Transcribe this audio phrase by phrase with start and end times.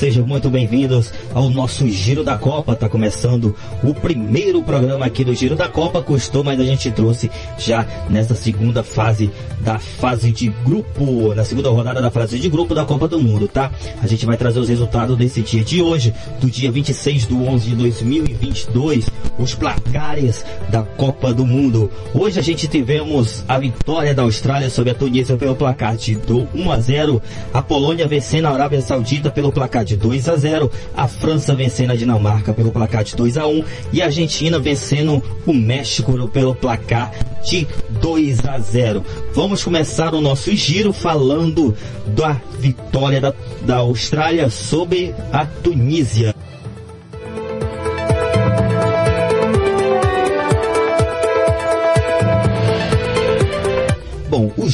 [0.00, 2.74] Sejam muito bem-vindos ao nosso Giro da Copa.
[2.74, 3.54] Tá começando
[3.84, 6.00] o primeiro programa aqui do Giro da Copa.
[6.00, 11.68] Custou, mas a gente trouxe já nessa segunda fase da fase de grupo, na segunda
[11.68, 13.70] rodada da fase de grupo da Copa do Mundo, tá?
[14.02, 17.68] A gente vai trazer os resultados desse dia de hoje, do dia 26 do 11
[17.68, 19.06] de 2022,
[19.38, 21.90] os placares da Copa do Mundo.
[22.14, 26.18] Hoje a gente tivemos a vitória da Austrália sobre a Tunísia pelo placar de
[26.54, 27.20] 1 a 0,
[27.52, 31.90] a Polônia vencendo a Arábia Saudita pelo placar de 2 a 0, a França vencendo
[31.90, 36.54] a Dinamarca pelo placar de 2 a 1 e a Argentina vencendo o México pelo
[36.54, 37.12] placar
[37.44, 37.66] de
[38.00, 39.04] 2 a 0.
[39.34, 46.34] Vamos começar o nosso giro falando da vitória da, da Austrália sobre a Tunísia.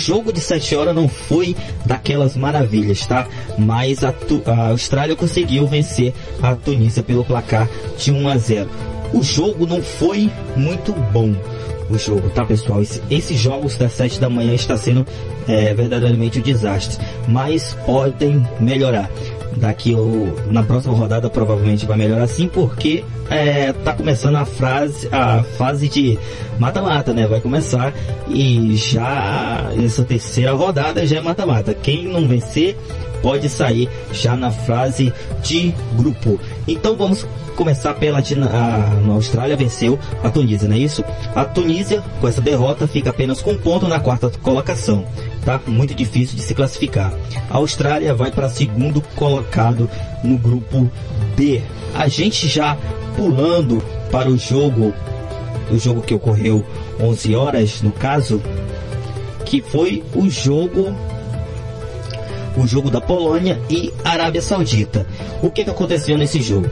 [0.07, 3.27] Jogo de 7 horas não foi daquelas maravilhas, tá?
[3.59, 4.15] Mas a,
[4.47, 8.71] a, Austrália conseguiu vencer a Tunísia pelo placar de 1 a 0.
[9.13, 11.35] O jogo não foi muito bom.
[11.91, 12.83] O jogo, tá pessoal?
[12.83, 15.07] Esse, esses jogos das 7 da manhã está sendo
[15.49, 17.05] é, verdadeiramente um desastre.
[17.29, 19.11] Mas podem melhorar
[19.57, 25.09] daqui ou na próxima rodada provavelmente vai melhorar sim, porque é, tá começando a frase,
[25.11, 26.19] a fase de
[26.59, 27.27] mata-mata, né?
[27.27, 27.93] Vai começar
[28.29, 31.75] e já essa terceira rodada já é mata-mata.
[31.75, 32.77] Quem não vencer
[33.23, 36.39] pode sair já na fase de grupo.
[36.69, 37.27] Então vamos
[37.57, 41.03] começar pela a, a Austrália venceu a Tunísia, não é isso?
[41.35, 45.05] A Tunísia com essa derrota fica apenas com um ponto na quarta colocação
[45.47, 47.15] tá muito difícil de se classificar.
[47.49, 49.89] A Austrália vai para segundo colocado
[50.25, 50.91] no grupo
[51.37, 51.63] D.
[51.95, 52.77] A gente já
[53.17, 54.93] pulando para o jogo,
[55.71, 56.67] o jogo que ocorreu
[57.01, 58.43] 11 horas no caso,
[59.45, 60.93] que foi o jogo
[62.57, 65.07] o jogo da Polônia e Arábia Saudita.
[65.43, 66.69] O que, que aconteceu nesse jogo?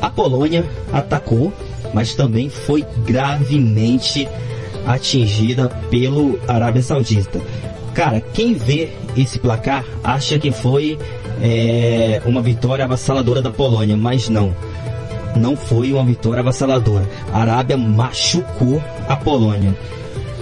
[0.00, 1.52] A Polônia atacou,
[1.92, 4.26] mas também foi gravemente
[4.86, 7.38] atingida pelo Arábia Saudita.
[7.96, 10.98] Cara, quem vê esse placar acha que foi
[11.42, 14.54] é, uma vitória avassaladora da Polônia, mas não.
[15.34, 17.08] Não foi uma vitória avassaladora.
[17.32, 19.74] A Arábia machucou a Polônia.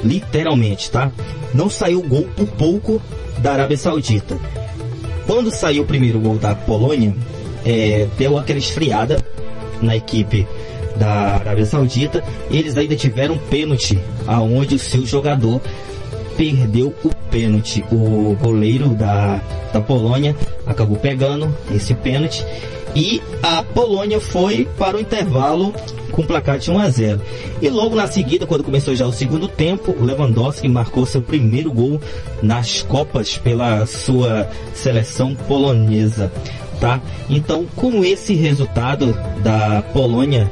[0.03, 1.13] Literalmente, tá?
[1.55, 3.01] Não saiu gol por pouco
[3.39, 4.37] da Arábia Saudita.
[5.25, 7.15] Quando saiu o primeiro gol da Polônia,
[7.65, 9.25] é, deu aquela esfriada
[9.81, 10.45] na equipe
[10.97, 12.21] da Arábia Saudita.
[12.51, 15.61] Eles ainda tiveram pênalti, aonde o seu jogador
[16.37, 17.85] perdeu o pênalti.
[17.91, 19.41] O goleiro da,
[19.73, 20.37] da Polônia
[20.67, 22.45] acabou pegando esse pênalti
[22.95, 25.75] e a Polônia foi para o intervalo
[26.13, 27.21] com placar de 1 a 0.
[27.61, 32.01] E logo na seguida, quando começou já o segundo tempo, Lewandowski marcou seu primeiro gol
[32.41, 36.31] nas Copas pela sua seleção polonesa,
[36.81, 37.01] tá?
[37.29, 39.13] Então, com esse resultado
[39.43, 40.49] da Polônia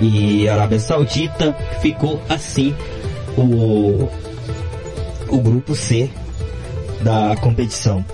[0.00, 2.74] e Arábia Saudita, ficou assim
[3.38, 4.08] o
[5.34, 6.08] o grupo C
[7.00, 8.04] da competição.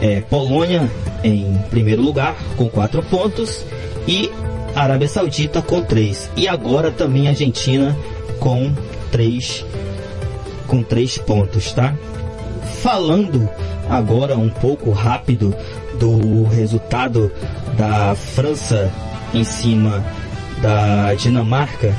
[0.00, 0.88] É, Polônia
[1.22, 3.64] em primeiro lugar com quatro pontos
[4.06, 4.30] e
[4.74, 7.96] Arábia Saudita com três e agora também Argentina
[8.38, 8.72] com
[9.10, 9.64] três
[10.66, 11.94] com três pontos, tá?
[12.80, 13.48] Falando
[13.90, 15.54] agora um pouco rápido
[15.98, 17.30] do resultado
[17.76, 18.90] da França
[19.34, 20.02] em cima
[20.62, 21.94] da Dinamarca,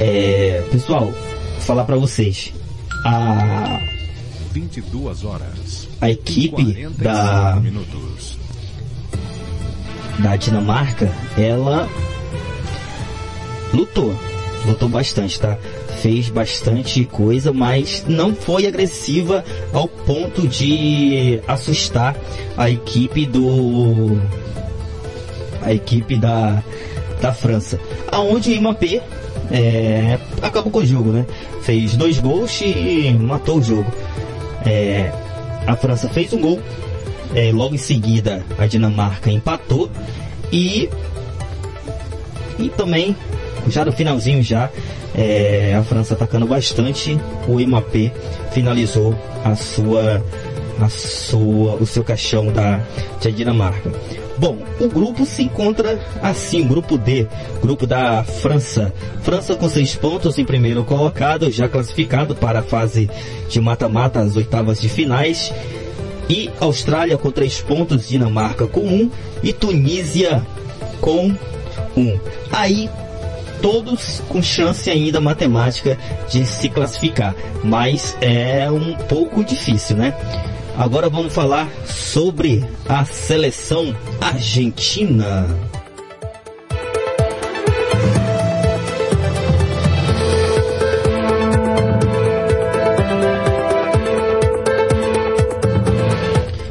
[0.00, 2.52] é, pessoal, vou falar para vocês
[3.04, 3.80] a
[4.52, 5.88] 22 horas.
[6.00, 8.38] A equipe da minutos.
[10.18, 11.88] da Dinamarca, ela
[13.72, 14.14] lutou,
[14.66, 15.56] lutou bastante, tá?
[16.00, 22.16] Fez bastante coisa, mas não foi agressiva ao ponto de assustar
[22.56, 24.20] a equipe do
[25.62, 26.62] a equipe da
[27.20, 27.80] da França,
[28.12, 29.02] aonde o Mbappé
[29.50, 31.26] é, acabou com o jogo, né?
[31.62, 33.90] Fez dois gols e matou o jogo.
[34.66, 35.12] É,
[35.66, 36.60] a França fez um gol,
[37.34, 39.90] é, logo em seguida a Dinamarca empatou
[40.52, 40.88] e
[42.58, 43.14] e também
[43.68, 44.68] já no finalzinho já
[45.14, 48.12] é, a França atacando bastante, o MAP
[48.52, 50.24] finalizou a sua
[50.80, 52.80] a sua o seu caixão da,
[53.22, 53.90] da Dinamarca.
[54.38, 57.26] Bom, o grupo se encontra assim, grupo D,
[57.60, 58.92] grupo da França.
[59.22, 63.10] França com seis pontos em primeiro colocado, já classificado para a fase
[63.48, 65.52] de mata-mata, as oitavas de finais.
[66.28, 69.10] E Austrália com três pontos, Dinamarca com um
[69.42, 70.46] e Tunísia
[71.00, 71.34] com
[71.96, 72.20] um.
[72.52, 72.88] Aí
[73.60, 75.98] todos com chance ainda matemática
[76.28, 80.14] de se classificar, mas é um pouco difícil, né?
[80.78, 85.44] Agora vamos falar sobre a seleção argentina.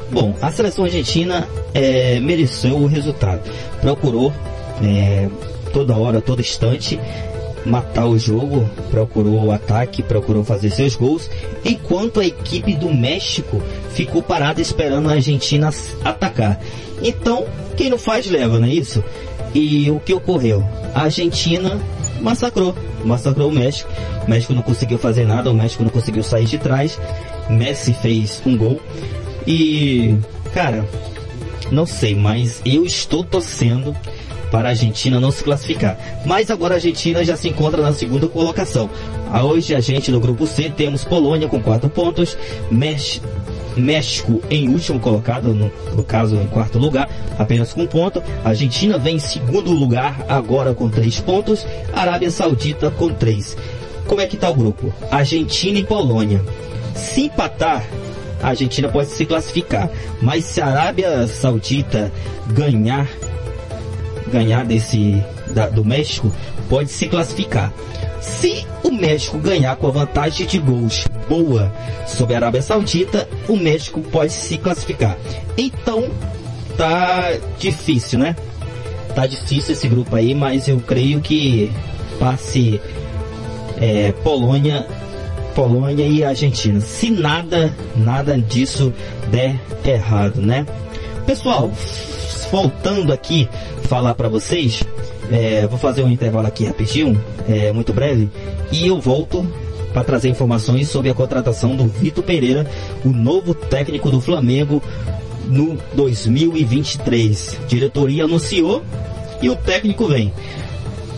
[0.09, 3.41] Bom, a seleção argentina é, mereceu o resultado.
[3.81, 4.31] Procurou
[4.81, 5.27] é,
[5.73, 6.97] toda hora, todo instante
[7.67, 11.29] matar o jogo, procurou o ataque, procurou fazer seus gols,
[11.67, 13.61] enquanto a equipe do México
[13.93, 15.69] ficou parada esperando a Argentina
[16.03, 16.59] atacar.
[17.01, 19.03] Então, quem não faz leva, não é isso?
[19.53, 20.63] E o que ocorreu?
[20.95, 21.79] A Argentina
[22.21, 22.73] massacrou,
[23.03, 23.89] massacrou o México.
[24.25, 26.99] O México não conseguiu fazer nada, o México não conseguiu sair de trás.
[27.49, 28.81] Messi fez um gol.
[29.45, 30.15] E,
[30.53, 30.87] cara,
[31.71, 33.95] não sei, mas eu estou torcendo
[34.51, 35.97] para a Argentina não se classificar.
[36.25, 38.89] Mas agora a Argentina já se encontra na segunda colocação.
[39.43, 42.37] Hoje a gente no grupo C temos Polônia com 4 pontos,
[42.71, 48.21] México em último colocado, no, no, caso em quarto lugar, apenas com um ponto.
[48.43, 53.57] A Argentina vem em segundo lugar agora com 3 pontos, Arábia Saudita com 3.
[54.07, 54.93] Como é que está o grupo?
[55.11, 56.41] Argentina e Polônia.
[56.95, 57.85] Se empatar,
[58.41, 59.89] a Argentina pode se classificar.
[60.21, 62.11] Mas se a Arábia Saudita
[62.47, 63.07] ganhar
[64.27, 66.31] ganhar desse da, do México,
[66.69, 67.73] pode se classificar.
[68.21, 71.71] Se o México ganhar com a vantagem de gols boa
[72.05, 75.17] sobre a Arábia Saudita, o México pode se classificar.
[75.57, 76.09] Então,
[76.77, 78.35] tá difícil, né?
[79.15, 81.71] Tá difícil esse grupo aí, mas eu creio que
[82.19, 82.79] passe
[83.79, 84.85] é, Polônia,
[85.55, 86.79] Polônia e Argentina.
[86.81, 88.93] Se nada, nada disso
[89.31, 90.65] der errado, né?
[91.27, 91.69] Pessoal,
[92.49, 93.49] voltando aqui
[93.83, 94.81] falar para vocês,
[95.29, 98.29] é, vou fazer um intervalo aqui rapidinho, é, muito breve,
[98.71, 99.45] e eu volto
[99.91, 102.65] para trazer informações sobre a contratação do Vitor Pereira,
[103.03, 104.81] o novo técnico do Flamengo
[105.47, 107.59] no 2023.
[107.67, 108.81] Diretoria anunciou
[109.41, 110.31] e o técnico vem.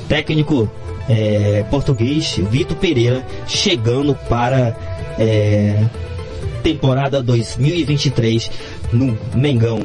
[0.08, 0.68] Técnico
[1.08, 4.76] é, português Vitor Pereira chegando para
[5.20, 5.86] é,
[6.60, 8.52] temporada 2023
[8.94, 9.84] no Mengão.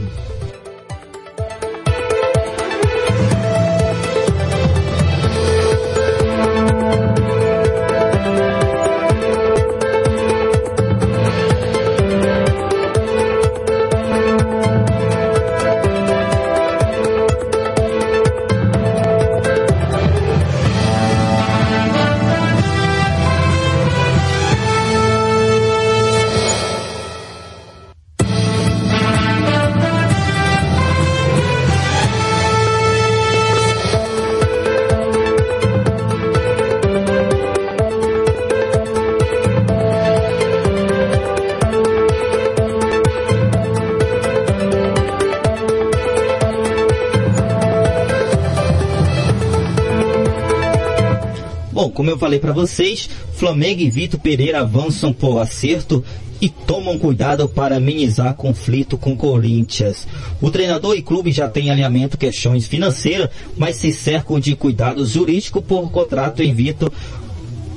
[52.05, 56.05] Como eu falei para vocês, Flamengo e Vitor Pereira avançam por acerto
[56.39, 60.07] e tomam cuidado para amenizar conflito com Corinthians.
[60.39, 65.65] O treinador e clube já têm alinhamento questões financeiras, mas se cercam de cuidados jurídicos
[65.65, 66.93] por contrato em Vitor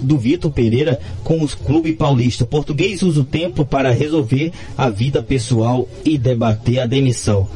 [0.01, 2.43] do Vitor Pereira com os clube paulista.
[2.43, 7.47] O português usa o tempo para resolver a vida pessoal e debater a demissão.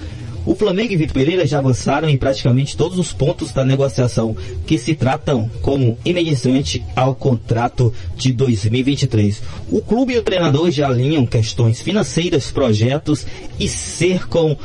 [0.43, 4.77] O Flamengo e Vitor Pereira já avançaram em praticamente todos os pontos da negociação que
[4.77, 9.41] se tratam como imediatamente ao contrato de 2023.
[9.69, 13.25] O clube e o treinador já alinham questões financeiras, projetos
[13.59, 14.57] e cercam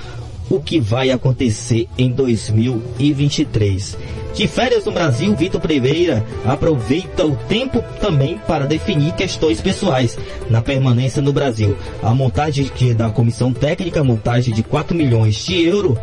[0.49, 3.97] o que vai acontecer em 2023.
[4.35, 10.19] De férias no Brasil, Vitor Pereira aproveita o tempo também para definir questões pessoais
[10.51, 11.75] na permanência no Brasil.
[12.03, 15.99] A montagem da comissão técnica, montagem de 4 milhões de euros,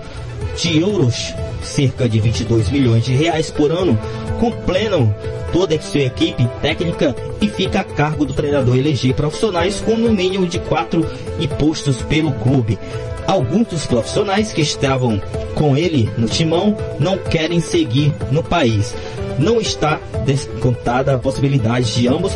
[0.57, 3.97] de euros, cerca de 22 milhões de reais por ano,
[4.39, 5.13] completam
[5.51, 10.11] toda a sua equipe técnica e fica a cargo do treinador eleger profissionais com no
[10.11, 11.05] mínimo de quatro
[11.39, 12.79] impostos pelo clube.
[13.27, 15.21] Alguns dos profissionais que estavam
[15.55, 18.93] com ele no timão não querem seguir no país.
[19.39, 22.33] Não está descontada a possibilidade de ambos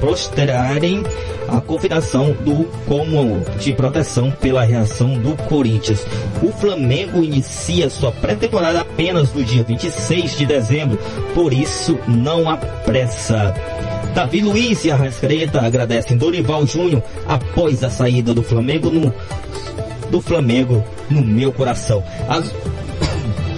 [0.00, 1.02] posterarem
[1.48, 6.04] a confirmação do como de proteção pela reação do Corinthians.
[6.42, 10.98] O Flamengo inicia sua pré-temporada apenas no dia 26 de dezembro,
[11.34, 13.54] por isso não há pressa.
[14.14, 19.12] Davi Luiz e Arrascaeta agradecem Dorival Júnior após a saída do Flamengo no
[20.10, 22.04] do Flamengo no meu coração.
[22.28, 22.52] As...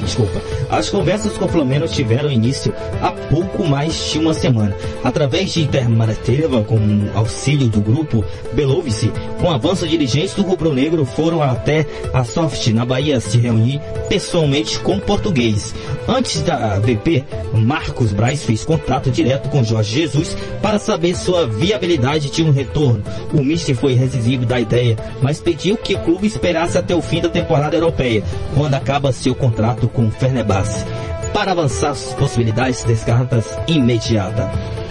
[0.04, 0.40] Desculpa.
[0.70, 4.76] As conversas com o Flamengo tiveram início há pouco mais de uma semana.
[5.02, 6.78] Através de Intermarativa, com
[7.14, 12.84] auxílio do grupo Belovice, com avanço dirigentes do Rubro Negro foram até a Soft, na
[12.84, 15.74] Bahia, se reunir pessoalmente com o português.
[16.06, 22.30] Antes da VP, Marcos Braz fez contato direto com Jorge Jesus para saber sua viabilidade
[22.30, 23.02] de um retorno.
[23.32, 27.20] O Mister foi resisível da ideia, mas pediu que o clube esperasse até o fim
[27.20, 28.22] da temporada europeia,
[28.54, 30.84] quando acaba seu contrato com o Fenerbahçe.
[31.32, 34.50] Para avançar as possibilidades descartas imediata.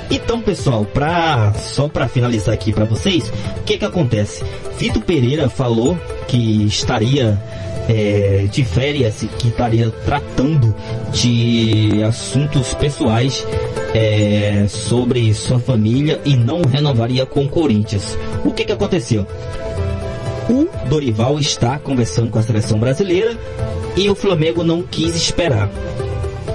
[0.10, 4.44] Então, pessoal, pra, só para finalizar aqui para vocês, o que que acontece?
[4.78, 7.40] Vitor Pereira falou que estaria
[7.88, 10.76] é, de férias, que estaria tratando
[11.12, 13.46] de assuntos pessoais
[13.94, 18.18] é, sobre sua família e não renovaria com o Corinthians.
[18.44, 19.26] O que que aconteceu?
[20.50, 23.38] O Dorival está conversando com a seleção brasileira
[23.96, 25.70] e o Flamengo não quis esperar.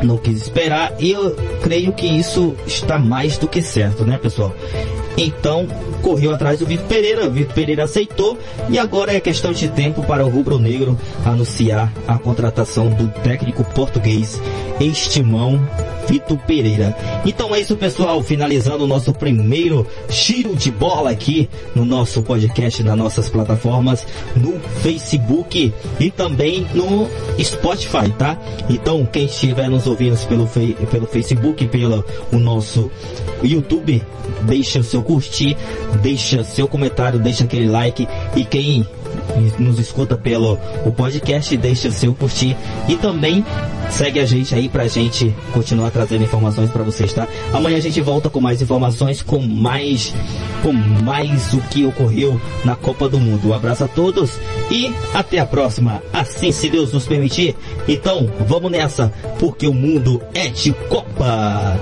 [0.03, 4.55] Não quis esperar e eu creio que isso está mais do que certo, né, pessoal?
[5.17, 5.67] Então,
[6.03, 10.05] correu atrás do Vitor Pereira, o Vitor Pereira aceitou e agora é questão de tempo
[10.05, 14.41] para o Rubro Negro anunciar a contratação do técnico português
[14.79, 15.61] Estimão
[16.09, 16.97] Vitor Pereira.
[17.25, 18.23] Então é isso, pessoal.
[18.23, 24.59] Finalizando o nosso primeiro giro de bola aqui no nosso podcast, nas nossas plataformas, no
[24.83, 27.09] Facebook e também no
[27.43, 28.37] Spotify, tá?
[28.69, 32.91] Então, quem estiver nos ouvindo pelo, pelo Facebook, pelo o nosso
[33.43, 34.03] YouTube,
[34.43, 35.57] deixa o seu curtir,
[36.03, 38.87] deixa seu comentário, deixa aquele like e quem
[39.59, 42.57] nos escuta pelo o podcast, deixa seu curtir
[42.89, 43.45] e também
[43.91, 47.27] segue a gente aí pra gente continuar trazendo informações para vocês, tá?
[47.53, 50.15] Amanhã a gente volta com mais informações, com mais
[50.63, 53.49] com mais o que ocorreu na Copa do Mundo.
[53.49, 54.33] Um abraço a todos
[54.71, 56.03] e até a próxima.
[56.13, 57.55] Assim se Deus nos permitir.
[57.87, 61.79] Então, vamos nessa, porque o mundo é de Copa.